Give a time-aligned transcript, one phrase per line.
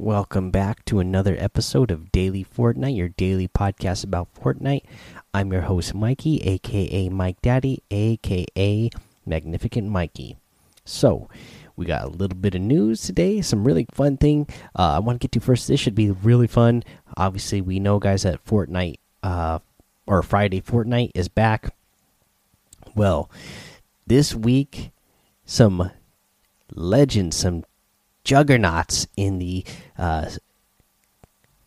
[0.00, 4.84] Welcome back to another episode of Daily Fortnite, your daily podcast about Fortnite.
[5.34, 8.90] I'm your host, Mikey, aka Mike Daddy, aka
[9.26, 10.36] Magnificent Mikey.
[10.84, 11.28] So,
[11.74, 14.46] we got a little bit of news today, some really fun thing
[14.78, 15.66] uh, I want to get to first.
[15.66, 16.84] This should be really fun.
[17.16, 19.58] Obviously, we know, guys, that Fortnite uh,
[20.06, 21.74] or Friday Fortnite is back.
[22.94, 23.28] Well,
[24.06, 24.92] this week,
[25.44, 25.90] some
[26.72, 27.64] legends, some
[28.28, 29.64] juggernauts in the
[29.96, 30.28] uh,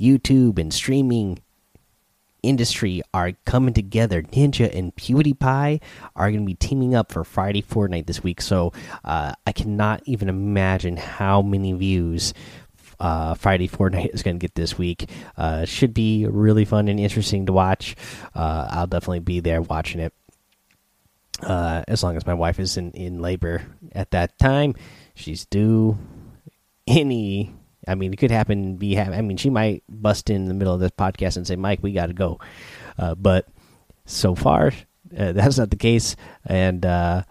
[0.00, 1.38] YouTube and streaming
[2.42, 4.22] industry are coming together.
[4.22, 5.82] Ninja and PewDiePie
[6.16, 8.40] are going to be teaming up for Friday Fortnite this week.
[8.40, 8.72] So
[9.04, 12.32] uh, I cannot even imagine how many views
[13.00, 15.10] uh, Friday Fortnite is going to get this week.
[15.36, 17.96] Uh, should be really fun and interesting to watch.
[18.34, 20.14] Uh, I'll definitely be there watching it.
[21.42, 24.74] Uh, as long as my wife is in, in labor at that time,
[25.14, 25.98] she's due
[26.86, 27.52] any
[27.88, 28.76] I mean, it could happen.
[28.76, 31.82] Be I mean, she might bust in the middle of this podcast and say, "Mike,
[31.82, 32.40] we got to go,"
[32.98, 33.46] uh, but
[34.06, 34.72] so far
[35.16, 36.16] uh, that's not the case.
[36.44, 37.22] And uh,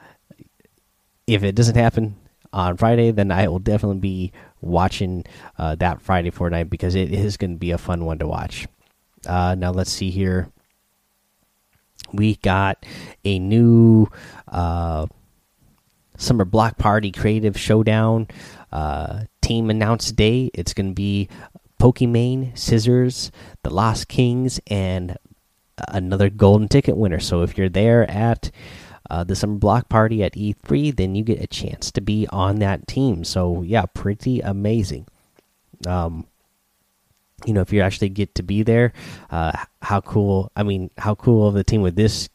[1.28, 2.16] if it doesn't happen
[2.54, 5.26] on Friday, then I will definitely be watching
[5.58, 8.68] uh, that Friday Fortnite because it is going to be a fun one to watch.
[9.26, 10.50] Uh, now let's see here.
[12.14, 12.86] We got
[13.24, 14.08] a new
[14.48, 15.08] uh,
[16.18, 18.28] summer block party creative showdown
[19.46, 20.50] team announced today.
[20.54, 21.30] It's going to be
[21.80, 23.32] Pokimane, Cizzorz,
[23.64, 25.18] the Lost Kings, and
[25.88, 27.20] another golden ticket winner.
[27.20, 28.50] So if you're there at
[29.10, 32.60] uh, the summer block party at E3, then you get a chance to be on
[32.60, 33.24] that team.
[33.24, 35.08] So yeah, pretty amazing.
[35.86, 36.26] Um,
[37.46, 38.94] you know, if you actually get to be there,
[39.30, 40.52] uh, how cool!
[40.56, 42.30] I mean, how cool of a team would this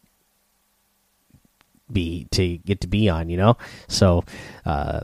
[1.93, 3.29] be to get to be on?
[3.29, 3.57] You know,
[3.87, 4.23] so.
[4.65, 5.01] Uh,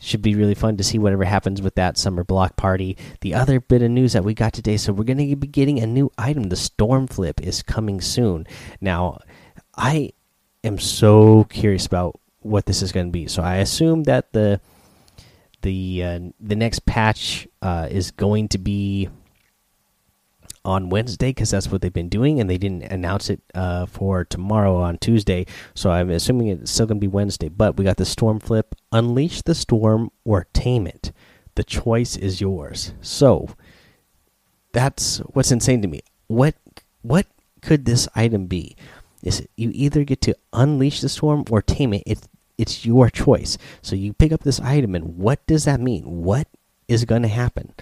[0.00, 2.96] should be really fun to see whatever happens with that summer block party.
[3.22, 5.80] The other bit of news that we got today, so we're going to be getting
[5.80, 6.44] a new item.
[6.44, 8.46] The storm flip is coming soon.
[8.82, 9.20] Now,
[9.76, 10.12] I
[10.62, 13.26] am so curious about what this is going to be.
[13.26, 14.60] So I assume that the
[15.62, 19.08] the uh, the next patch uh, is going to be
[20.64, 24.24] on Wednesday because that's what they've been doing, and they didn't announce it uh, for
[24.24, 25.46] tomorrow on Tuesday.
[25.74, 27.48] So I'm assuming it's still going to be Wednesday.
[27.48, 31.12] But we got the Storm Flip, Unleash the Storm or Tame It.
[31.54, 32.94] The choice is yours.
[33.00, 33.48] So
[34.72, 36.00] that's what's insane to me.
[36.26, 36.54] What
[37.02, 37.26] what
[37.62, 38.76] could this item be?
[39.22, 42.02] Is it, you either get to unleash the storm or tame it?
[42.06, 43.56] It's it's your choice.
[43.82, 46.04] So you pick up this item, and what does that mean?
[46.04, 46.46] What
[46.88, 47.74] is going to happen?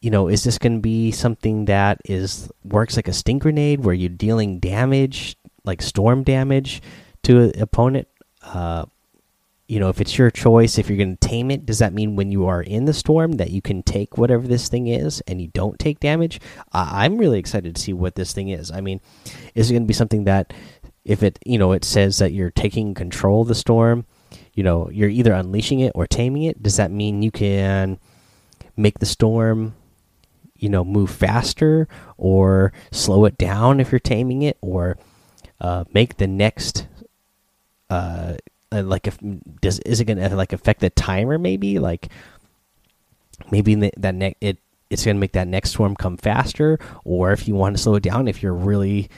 [0.00, 3.84] You know, is this going to be something that is works like a stink grenade
[3.84, 6.82] where you're dealing damage, like storm damage,
[7.24, 8.06] to an opponent?
[8.42, 8.86] Uh,
[9.66, 12.16] you know, if it's your choice, if you're going to tame it, does that mean
[12.16, 15.42] when you are in the storm that you can take whatever this thing is and
[15.42, 16.40] you don't take damage?
[16.72, 18.70] I'm really excited to see what this thing is.
[18.70, 19.00] I mean,
[19.54, 20.54] is it going to be something that
[21.04, 24.06] if it, you know, it says that you're taking control of the storm,
[24.54, 26.62] you know, you're either unleashing it or taming it?
[26.62, 27.98] Does that mean you can
[28.74, 29.74] make the storm
[30.58, 34.98] you know move faster or slow it down if you're taming it or
[35.60, 36.86] uh, make the next
[37.90, 38.34] uh,
[38.70, 39.18] uh like if
[39.60, 41.78] does is it gonna like affect the timer maybe?
[41.78, 42.08] Like
[43.50, 44.58] maybe that next it
[44.90, 48.02] it's gonna make that next storm come faster or if you want to slow it
[48.02, 49.08] down if you're really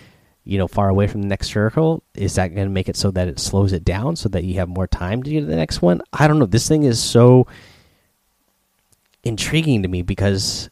[0.45, 3.11] you know far away from the next circle is that going to make it so
[3.11, 5.57] that it slows it down so that you have more time to get to the
[5.57, 6.03] next one?
[6.13, 6.47] I don't know.
[6.47, 7.47] This thing is so
[9.23, 10.70] intriguing to me because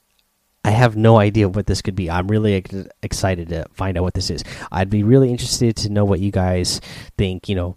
[0.68, 2.10] I have no idea what this could be.
[2.10, 2.62] I'm really
[3.02, 4.44] excited to find out what this is.
[4.70, 6.82] I'd be really interested to know what you guys
[7.16, 7.48] think.
[7.48, 7.76] You know,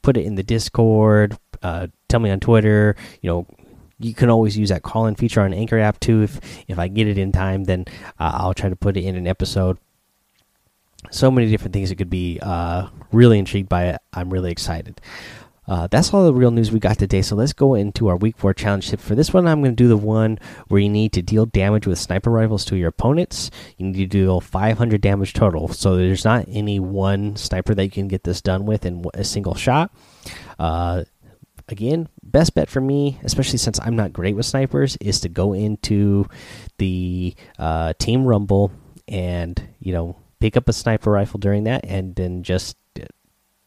[0.00, 1.36] put it in the Discord.
[1.62, 2.96] Uh, tell me on Twitter.
[3.20, 3.46] You know,
[3.98, 6.22] you can always use that call-in feature on Anchor app too.
[6.22, 7.84] If if I get it in time, then
[8.18, 9.76] uh, I'll try to put it in an episode.
[11.10, 12.38] So many different things it could be.
[12.40, 14.00] Uh, really intrigued by it.
[14.14, 15.02] I'm really excited.
[15.72, 17.22] Uh, that's all the real news we got today.
[17.22, 19.00] So let's go into our week four challenge tip.
[19.00, 20.38] For this one, I'm going to do the one
[20.68, 23.50] where you need to deal damage with sniper rifles to your opponents.
[23.78, 25.68] You need to deal 500 damage total.
[25.68, 29.24] So there's not any one sniper that you can get this done with in a
[29.24, 29.90] single shot.
[30.58, 31.04] Uh,
[31.68, 35.54] again, best bet for me, especially since I'm not great with snipers, is to go
[35.54, 36.26] into
[36.76, 38.72] the uh, team rumble
[39.08, 42.76] and you know pick up a sniper rifle during that, and then just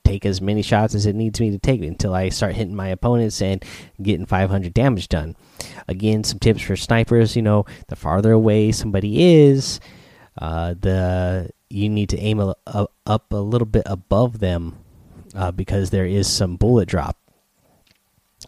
[0.06, 2.88] take as many shots as it needs me to take until I start hitting my
[2.88, 3.64] opponents and
[4.02, 5.36] getting 500 damage done.
[5.88, 7.36] Again, some tips for snipers.
[7.36, 9.80] You know, the farther away somebody is,
[10.38, 14.78] uh, the you need to aim a, a, up a little bit above them
[15.36, 17.18] uh, because there is some bullet drop.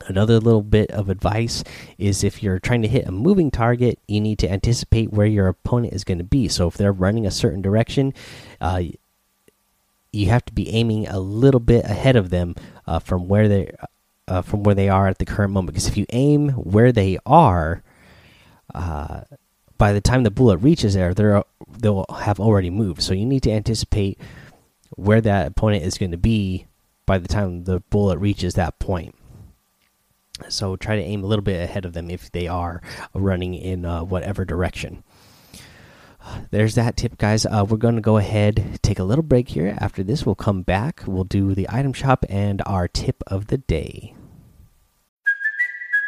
[0.05, 1.63] Another little bit of advice
[1.97, 5.47] is if you're trying to hit a moving target, you need to anticipate where your
[5.47, 6.47] opponent is going to be.
[6.47, 8.13] So if they're running a certain direction,
[8.61, 8.83] uh,
[10.17, 12.55] you have to be aiming a little bit ahead of them
[12.85, 13.71] uh, from where they
[14.27, 15.73] uh, from where they are at the current moment.
[15.73, 17.83] Because if you aim where they are,
[18.73, 19.21] uh,
[19.77, 21.43] by the time the bullet reaches there, they're
[21.79, 23.01] they'll have already moved.
[23.01, 24.19] So you need to anticipate
[24.95, 26.65] where that opponent is going to be
[27.05, 29.15] by the time the bullet reaches that point.
[30.49, 32.81] So try to aim a little bit ahead of them if they are
[33.13, 35.03] running in uh, whatever direction.
[36.51, 37.45] There's that tip, guys.
[37.45, 39.75] Uh, we're going to go ahead, take a little break here.
[39.79, 41.03] After this, we'll come back.
[41.05, 44.13] We'll do the item shop and our tip of the day.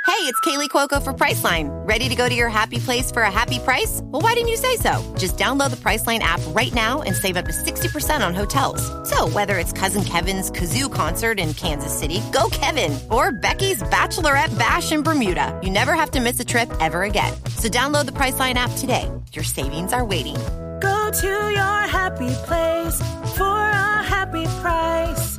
[0.10, 1.70] Hey, it's Kaley Cuoco for Priceline.
[1.88, 4.02] Ready to go to your happy place for a happy price?
[4.06, 5.16] Well, why didn't you say so?
[5.18, 8.82] Just download the Priceline app right now and save up to 60% on hotels.
[9.08, 14.58] So, whether it's Cousin Kevin's Kazoo concert in Kansas City, go Kevin, or Becky's Bachelorette
[14.58, 17.32] Bash in Bermuda, you never have to miss a trip ever again.
[17.58, 19.10] So, download the Priceline app today.
[19.32, 20.38] Your savings are waiting.
[20.82, 23.00] Go to your happy place
[23.38, 25.38] for a happy price.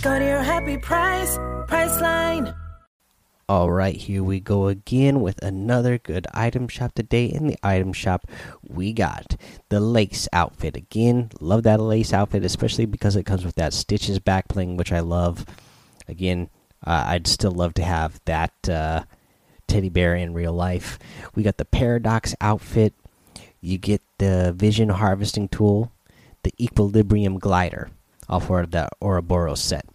[0.00, 1.36] Go to your happy price,
[1.68, 2.56] Priceline.
[3.46, 7.26] All right, here we go again with another good item shop today.
[7.26, 8.26] In the item shop,
[8.66, 9.36] we got
[9.68, 11.28] the lace outfit again.
[11.40, 15.00] Love that lace outfit, especially because it comes with that stitches back bling, which I
[15.00, 15.44] love.
[16.08, 16.48] Again,
[16.86, 19.04] uh, I'd still love to have that uh,
[19.74, 21.00] teddy bear in real life.
[21.34, 22.94] We got the paradox outfit.
[23.60, 25.90] You get the vision harvesting tool,
[26.44, 27.90] the equilibrium glider,
[28.28, 29.86] all for the Ouroboros set.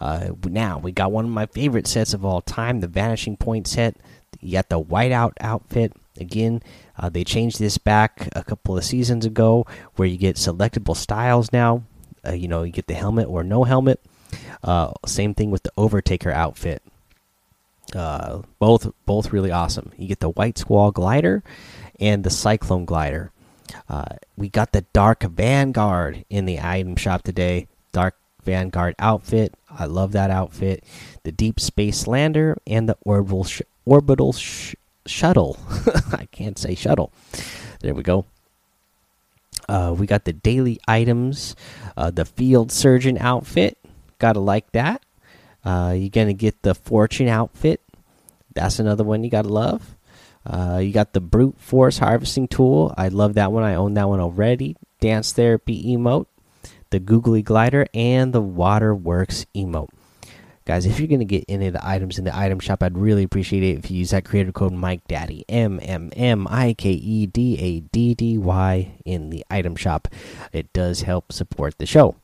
[0.00, 3.68] Uh, now we got one of my favorite sets of all time, the Vanishing Point
[3.68, 3.94] set.
[4.40, 5.92] You got the Whiteout outfit.
[6.18, 6.62] Again,
[6.96, 11.52] uh, they changed this back a couple of seasons ago, where you get selectable styles
[11.52, 11.82] now.
[12.26, 14.00] Uh, you know, you get the helmet or no helmet.
[14.62, 16.82] Uh, same thing with the Overtaker outfit.
[17.94, 19.92] Uh, both both really awesome.
[19.96, 21.42] You get the White Squall glider
[21.98, 23.32] and the Cyclone glider.
[23.88, 27.68] Uh, we got the Dark Vanguard in the item shop today.
[27.92, 29.54] Dark Vanguard outfit.
[29.70, 30.84] I love that outfit.
[31.24, 34.74] The Deep Space Lander and the Orbital sh Orbital sh
[35.06, 35.58] Shuttle.
[36.12, 37.12] I can't say shuttle.
[37.80, 38.26] There we go.
[39.68, 41.56] Uh, we got the daily items.
[41.96, 43.78] Uh, the Field Surgeon outfit.
[44.18, 45.02] Gotta like that.
[45.64, 47.80] Uh, you're gonna get the Fortune outfit.
[48.54, 49.96] That's another one you gotta love.
[50.44, 52.94] Uh, you got the Brute Force Harvesting Tool.
[52.96, 53.62] I love that one.
[53.62, 54.76] I own that one already.
[55.00, 56.26] Dance Therapy emote
[56.90, 59.88] the Googly Glider, and the Waterworks emote.
[60.66, 62.98] Guys, if you're going to get any of the items in the item shop, I'd
[62.98, 66.74] really appreciate it if you use that creator code Mike Daddy M M M I
[66.74, 70.06] K E D A D D Y in the item shop.
[70.52, 72.16] It does help support the show.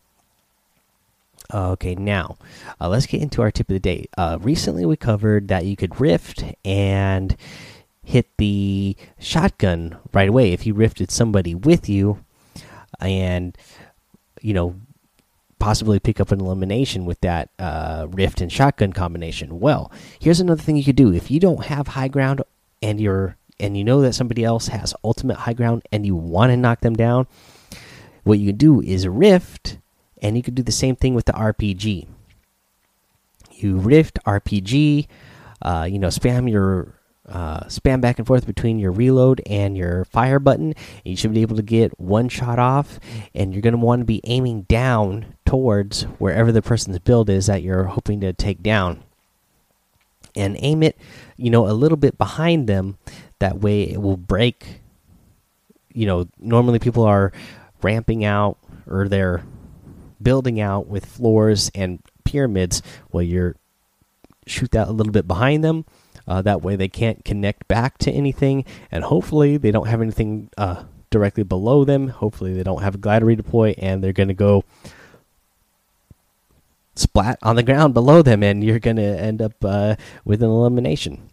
[1.52, 2.36] Okay, now
[2.80, 4.06] uh, let's get into our tip of the day.
[4.16, 7.36] Uh, recently, we covered that you could rift and
[8.02, 12.24] hit the shotgun right away if you rifted somebody with you,
[13.00, 13.56] and
[14.40, 14.76] you know,
[15.58, 19.60] possibly pick up an elimination with that uh, rift and shotgun combination.
[19.60, 22.42] Well, here's another thing you could do if you don't have high ground
[22.82, 26.50] and you're and you know that somebody else has ultimate high ground and you want
[26.50, 27.26] to knock them down.
[28.24, 29.78] What you can do is rift,
[30.22, 32.06] and you could do the same thing with the RPG.
[33.52, 35.06] You rift RPG,
[35.62, 36.96] uh, you know, spam your
[37.28, 40.74] uh, spam back and forth between your reload and your fire button.
[41.04, 43.00] you should be able to get one shot off,
[43.34, 47.46] and you're going to want to be aiming down towards wherever the person's build is
[47.46, 49.02] that you're hoping to take down.
[50.36, 50.98] And aim it,
[51.36, 52.98] you know, a little bit behind them.
[53.38, 54.80] That way it will break.
[55.92, 57.32] You know, normally people are
[57.82, 59.42] ramping out or they're
[60.22, 62.82] building out with floors and pyramids.
[63.10, 63.56] Well, you're
[64.46, 65.84] shoot that a little bit behind them
[66.26, 70.50] uh, that way, they can't connect back to anything, and hopefully, they don't have anything
[70.58, 72.08] uh, directly below them.
[72.08, 74.64] Hopefully, they don't have a glider redeploy, and they're going to go
[76.96, 79.94] splat on the ground below them, and you're going to end up uh,
[80.24, 81.30] with an elimination.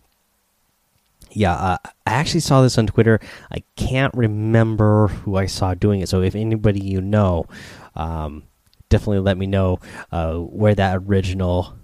[1.32, 3.20] Yeah, uh, I actually saw this on Twitter.
[3.52, 6.10] I can't remember who I saw doing it.
[6.10, 7.48] So if anybody you know,
[7.96, 8.44] um,
[8.94, 9.80] definitely let me know
[10.12, 11.76] uh, where that original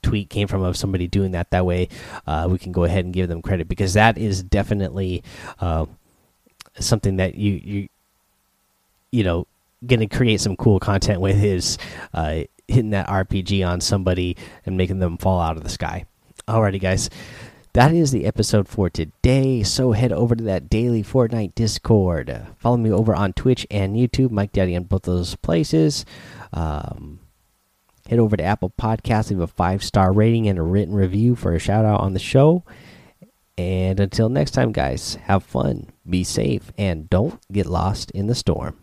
[0.00, 1.50] tweet came from of somebody doing that.
[1.50, 1.88] That way,
[2.24, 5.24] uh, we can go ahead and give them credit because that is definitely
[5.58, 5.86] uh,
[6.78, 7.88] something that you you
[9.10, 9.48] you know
[9.84, 11.78] going to create some cool content with is
[12.14, 16.06] uh, hitting that RPG on somebody and making them fall out of the sky.
[16.46, 17.10] Alrighty, guys.
[17.74, 19.62] That is the episode for today.
[19.62, 22.46] So head over to that daily Fortnite Discord.
[22.58, 26.04] Follow me over on Twitch and YouTube, Mike Daddy on both those places.
[26.52, 27.20] Um,
[28.08, 31.54] Head over to Apple Podcasts, leave a five star rating and a written review for
[31.54, 32.64] a shout out on the show.
[33.56, 38.34] And until next time, guys, have fun, be safe, and don't get lost in the
[38.34, 38.78] storm.